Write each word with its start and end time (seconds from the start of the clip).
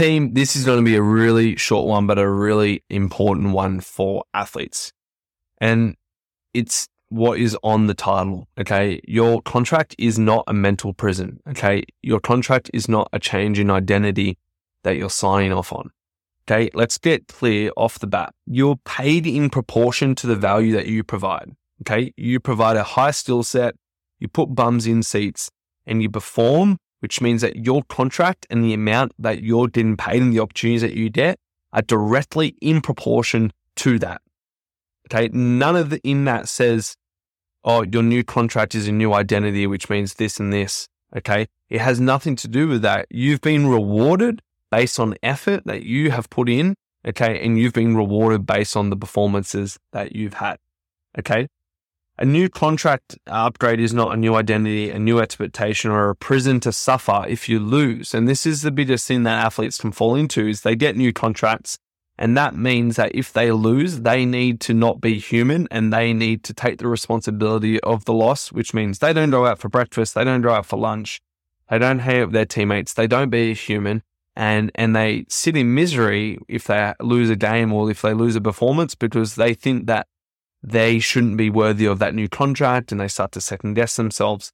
team, 0.00 0.34
this 0.34 0.56
is 0.56 0.64
going 0.64 0.78
to 0.78 0.84
be 0.84 0.96
a 0.96 1.02
really 1.02 1.56
short 1.56 1.86
one, 1.86 2.06
but 2.06 2.18
a 2.18 2.28
really 2.28 2.82
important 2.88 3.50
one 3.50 3.80
for 3.80 4.24
athletes. 4.32 4.92
And 5.58 5.96
it's 6.54 6.88
what 7.10 7.38
is 7.38 7.56
on 7.62 7.86
the 7.86 7.94
title. 7.94 8.48
Okay. 8.58 9.00
Your 9.06 9.42
contract 9.42 9.94
is 9.98 10.18
not 10.18 10.44
a 10.46 10.54
mental 10.54 10.94
prison. 10.94 11.40
Okay. 11.48 11.84
Your 12.02 12.20
contract 12.20 12.70
is 12.72 12.88
not 12.88 13.08
a 13.12 13.18
change 13.18 13.58
in 13.58 13.70
identity 13.70 14.38
that 14.84 14.96
you're 14.96 15.10
signing 15.10 15.52
off 15.52 15.72
on. 15.72 15.90
Okay. 16.44 16.70
Let's 16.72 16.96
get 16.96 17.28
clear 17.28 17.70
off 17.76 17.98
the 17.98 18.06
bat. 18.06 18.32
You're 18.46 18.76
paid 18.84 19.26
in 19.26 19.50
proportion 19.50 20.14
to 20.16 20.26
the 20.26 20.36
value 20.36 20.72
that 20.72 20.86
you 20.86 21.04
provide. 21.04 21.52
Okay. 21.82 22.12
You 22.16 22.40
provide 22.40 22.76
a 22.76 22.84
high 22.84 23.10
skill 23.10 23.42
set, 23.42 23.74
you 24.18 24.28
put 24.28 24.54
bums 24.54 24.86
in 24.86 25.02
seats, 25.02 25.50
and 25.86 26.02
you 26.02 26.08
perform, 26.08 26.78
which 27.00 27.20
means 27.20 27.40
that 27.42 27.56
your 27.56 27.82
contract 27.84 28.46
and 28.48 28.62
the 28.62 28.72
amount 28.72 29.12
that 29.18 29.42
you're 29.42 29.68
getting 29.68 29.96
paid 29.96 30.22
and 30.22 30.32
the 30.32 30.40
opportunities 30.40 30.82
that 30.82 30.94
you 30.94 31.10
get 31.10 31.38
are 31.72 31.82
directly 31.82 32.56
in 32.60 32.80
proportion 32.80 33.52
to 33.76 33.98
that. 33.98 34.20
Okay. 35.06 35.28
None 35.32 35.76
of 35.76 35.90
the 35.90 36.00
in 36.04 36.24
that 36.24 36.48
says, 36.48 36.96
oh, 37.64 37.82
your 37.82 38.02
new 38.02 38.22
contract 38.22 38.74
is 38.74 38.86
a 38.86 38.92
new 38.92 39.12
identity, 39.12 39.66
which 39.66 39.90
means 39.90 40.14
this 40.14 40.38
and 40.38 40.52
this. 40.52 40.88
Okay. 41.16 41.48
It 41.68 41.80
has 41.80 42.00
nothing 42.00 42.36
to 42.36 42.48
do 42.48 42.68
with 42.68 42.82
that. 42.82 43.06
You've 43.10 43.40
been 43.40 43.66
rewarded 43.66 44.42
based 44.70 45.00
on 45.00 45.16
effort 45.22 45.64
that 45.66 45.82
you 45.82 46.10
have 46.10 46.30
put 46.30 46.48
in. 46.48 46.74
Okay. 47.06 47.44
And 47.44 47.58
you've 47.58 47.72
been 47.72 47.96
rewarded 47.96 48.46
based 48.46 48.76
on 48.76 48.90
the 48.90 48.96
performances 48.96 49.78
that 49.92 50.14
you've 50.14 50.34
had. 50.34 50.58
Okay. 51.18 51.48
A 52.20 52.26
new 52.26 52.50
contract 52.50 53.16
upgrade 53.28 53.80
is 53.80 53.94
not 53.94 54.12
a 54.12 54.16
new 54.16 54.34
identity, 54.34 54.90
a 54.90 54.98
new 54.98 55.20
expectation, 55.20 55.90
or 55.90 56.10
a 56.10 56.14
prison 56.14 56.60
to 56.60 56.70
suffer 56.70 57.24
if 57.26 57.48
you 57.48 57.58
lose. 57.58 58.12
And 58.12 58.28
this 58.28 58.44
is 58.44 58.60
the 58.60 58.70
biggest 58.70 59.08
thing 59.08 59.22
that 59.22 59.42
athletes 59.42 59.78
can 59.78 59.90
fall 59.90 60.14
into 60.14 60.46
is 60.46 60.60
they 60.60 60.76
get 60.76 60.98
new 60.98 61.14
contracts. 61.14 61.78
And 62.18 62.36
that 62.36 62.54
means 62.54 62.96
that 62.96 63.14
if 63.14 63.32
they 63.32 63.50
lose, 63.50 64.00
they 64.00 64.26
need 64.26 64.60
to 64.60 64.74
not 64.74 65.00
be 65.00 65.18
human 65.18 65.66
and 65.70 65.90
they 65.90 66.12
need 66.12 66.44
to 66.44 66.52
take 66.52 66.76
the 66.76 66.88
responsibility 66.88 67.80
of 67.80 68.04
the 68.04 68.12
loss, 68.12 68.52
which 68.52 68.74
means 68.74 68.98
they 68.98 69.14
don't 69.14 69.30
go 69.30 69.46
out 69.46 69.58
for 69.58 69.70
breakfast, 69.70 70.14
they 70.14 70.22
don't 70.22 70.42
go 70.42 70.52
out 70.52 70.66
for 70.66 70.78
lunch, 70.78 71.22
they 71.70 71.78
don't 71.78 72.00
hang 72.00 72.20
with 72.20 72.32
their 72.32 72.44
teammates, 72.44 72.92
they 72.92 73.06
don't 73.06 73.30
be 73.30 73.52
a 73.52 73.54
human, 73.54 74.02
and 74.36 74.70
and 74.74 74.94
they 74.94 75.24
sit 75.30 75.56
in 75.56 75.74
misery 75.74 76.38
if 76.48 76.64
they 76.64 76.92
lose 77.00 77.30
a 77.30 77.36
game 77.36 77.72
or 77.72 77.90
if 77.90 78.02
they 78.02 78.12
lose 78.12 78.36
a 78.36 78.42
performance 78.42 78.94
because 78.94 79.36
they 79.36 79.54
think 79.54 79.86
that 79.86 80.06
they 80.62 80.98
shouldn't 80.98 81.36
be 81.36 81.50
worthy 81.50 81.86
of 81.86 81.98
that 81.98 82.14
new 82.14 82.28
contract 82.28 82.92
and 82.92 83.00
they 83.00 83.08
start 83.08 83.32
to 83.32 83.40
second 83.40 83.74
guess 83.74 83.96
themselves. 83.96 84.52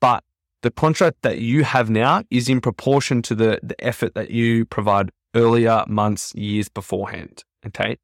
But 0.00 0.24
the 0.62 0.70
contract 0.70 1.18
that 1.22 1.38
you 1.38 1.64
have 1.64 1.90
now 1.90 2.24
is 2.30 2.48
in 2.48 2.60
proportion 2.60 3.22
to 3.22 3.34
the, 3.34 3.60
the 3.62 3.82
effort 3.84 4.14
that 4.14 4.30
you 4.30 4.64
provide 4.64 5.10
earlier 5.34 5.84
months, 5.86 6.34
years 6.34 6.68
beforehand. 6.68 7.44
Okay. 7.66 7.98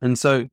And 0.00 0.18
so 0.18 0.48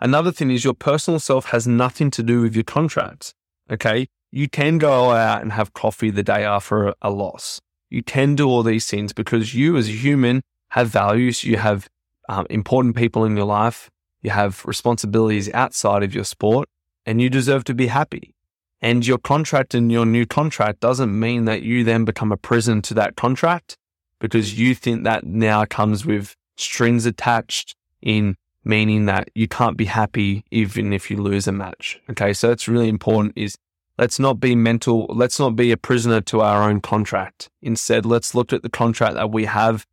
another 0.00 0.32
thing 0.32 0.50
is 0.50 0.64
your 0.64 0.74
personal 0.74 1.20
self 1.20 1.46
has 1.46 1.66
nothing 1.66 2.10
to 2.12 2.22
do 2.22 2.42
with 2.42 2.54
your 2.54 2.64
contract. 2.64 3.34
Okay. 3.70 4.08
You 4.30 4.48
can 4.48 4.78
go 4.78 5.12
out 5.12 5.42
and 5.42 5.52
have 5.52 5.72
coffee 5.72 6.10
the 6.10 6.22
day 6.22 6.44
after 6.44 6.94
a 7.00 7.10
loss. 7.10 7.60
You 7.88 8.02
can 8.02 8.34
do 8.34 8.48
all 8.48 8.62
these 8.62 8.86
things 8.86 9.12
because 9.12 9.54
you 9.54 9.76
as 9.76 9.88
a 9.88 9.92
human 9.92 10.42
have 10.70 10.88
values. 10.88 11.44
You 11.44 11.56
have 11.56 11.88
um, 12.28 12.46
important 12.50 12.96
people 12.96 13.24
in 13.24 13.36
your 13.36 13.46
life 13.46 13.88
you 14.22 14.30
have 14.30 14.64
responsibilities 14.64 15.52
outside 15.52 16.02
of 16.02 16.14
your 16.14 16.24
sport 16.24 16.68
and 17.04 17.20
you 17.20 17.30
deserve 17.30 17.64
to 17.64 17.74
be 17.74 17.86
happy. 17.86 18.34
And 18.82 19.06
your 19.06 19.18
contract 19.18 19.74
and 19.74 19.90
your 19.90 20.04
new 20.04 20.26
contract 20.26 20.80
doesn't 20.80 21.18
mean 21.18 21.44
that 21.46 21.62
you 21.62 21.84
then 21.84 22.04
become 22.04 22.30
a 22.30 22.36
prison 22.36 22.82
to 22.82 22.94
that 22.94 23.16
contract 23.16 23.76
because 24.20 24.58
you 24.58 24.74
think 24.74 25.04
that 25.04 25.24
now 25.24 25.64
comes 25.64 26.04
with 26.04 26.36
strings 26.56 27.06
attached 27.06 27.74
in 28.02 28.36
meaning 28.64 29.06
that 29.06 29.30
you 29.34 29.46
can't 29.46 29.76
be 29.76 29.84
happy 29.84 30.44
even 30.50 30.92
if 30.92 31.10
you 31.10 31.16
lose 31.16 31.46
a 31.46 31.52
match. 31.52 32.00
Okay. 32.10 32.32
So 32.32 32.50
it's 32.50 32.68
really 32.68 32.88
important 32.88 33.32
is 33.36 33.56
let's 33.98 34.18
not 34.18 34.40
be 34.40 34.54
mental. 34.54 35.06
Let's 35.08 35.38
not 35.38 35.56
be 35.56 35.70
a 35.72 35.76
prisoner 35.76 36.20
to 36.22 36.40
our 36.40 36.68
own 36.68 36.80
contract. 36.80 37.48
Instead, 37.62 38.04
let's 38.04 38.34
look 38.34 38.52
at 38.52 38.62
the 38.62 38.68
contract 38.68 39.14
that 39.14 39.30
we 39.30 39.44
have 39.44 39.86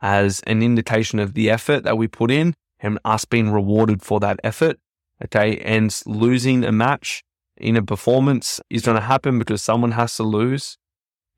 as 0.00 0.40
an 0.46 0.62
indication 0.62 1.18
of 1.18 1.34
the 1.34 1.50
effort 1.50 1.82
that 1.82 1.98
we 1.98 2.08
put 2.08 2.30
in 2.30 2.54
and 2.82 2.98
us 3.04 3.24
being 3.24 3.50
rewarded 3.50 4.02
for 4.02 4.20
that 4.20 4.40
effort. 4.42 4.78
Okay. 5.24 5.58
And 5.58 5.94
losing 6.06 6.64
a 6.64 6.72
match 6.72 7.22
in 7.56 7.76
a 7.76 7.82
performance 7.82 8.60
is 8.70 8.82
going 8.82 8.96
to 8.96 9.02
happen 9.02 9.38
because 9.38 9.62
someone 9.62 9.92
has 9.92 10.16
to 10.16 10.22
lose. 10.22 10.78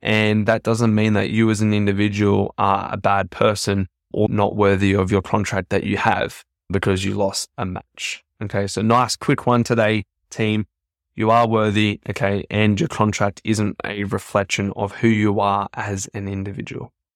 And 0.00 0.46
that 0.46 0.62
doesn't 0.62 0.94
mean 0.94 1.12
that 1.14 1.30
you 1.30 1.50
as 1.50 1.60
an 1.60 1.72
individual 1.72 2.54
are 2.58 2.90
a 2.92 2.96
bad 2.96 3.30
person 3.30 3.88
or 4.12 4.28
not 4.28 4.56
worthy 4.56 4.94
of 4.94 5.10
your 5.10 5.22
contract 5.22 5.70
that 5.70 5.84
you 5.84 5.96
have 5.96 6.44
because 6.70 7.04
you 7.04 7.14
lost 7.14 7.48
a 7.58 7.66
match. 7.66 8.24
Okay. 8.42 8.66
So 8.66 8.82
nice, 8.82 9.16
quick 9.16 9.46
one 9.46 9.64
today, 9.64 10.04
team. 10.30 10.66
You 11.14 11.30
are 11.30 11.46
worthy. 11.46 12.00
Okay. 12.08 12.44
And 12.50 12.78
your 12.80 12.88
contract 12.88 13.40
isn't 13.44 13.76
a 13.84 14.04
reflection 14.04 14.72
of 14.76 14.92
who 14.92 15.08
you 15.08 15.40
are 15.40 15.68
as 15.74 16.06
an 16.14 16.28
individual. 16.28 16.92